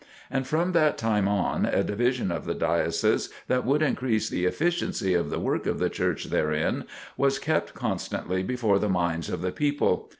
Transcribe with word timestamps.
And 0.31 0.47
from 0.47 0.71
that 0.71 0.97
time 0.97 1.27
on, 1.27 1.67
a 1.67 1.83
division 1.83 2.31
of 2.31 2.45
the 2.45 2.55
Diocese 2.55 3.29
that 3.47 3.63
would 3.67 3.83
increase 3.83 4.29
the 4.29 4.45
efficiency 4.45 5.13
of 5.13 5.29
the 5.29 5.37
work 5.37 5.67
of 5.67 5.77
the 5.77 5.91
Church 5.91 6.31
therein, 6.31 6.85
was 7.17 7.37
kept 7.37 7.75
constantly 7.75 8.41
before 8.41 8.79
the 8.79 8.89
minds 8.89 9.29
of 9.29 9.43
the 9.43 9.51
people. 9.51 10.09